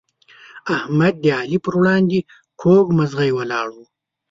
احمد 0.75 1.13
د 1.23 1.25
علي 1.39 1.57
پر 1.65 1.73
وړاندې 1.79 2.19
کوږ 2.61 2.85
مغزی 2.99 3.31
ولاړ 3.37 3.67
وو. 3.73 3.83